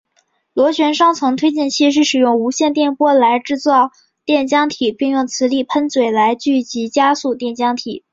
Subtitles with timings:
[0.55, 3.91] 螺旋双层推进器是使用无线电波来制造
[4.25, 8.03] 电浆体并用磁力喷嘴来聚集加速电浆体。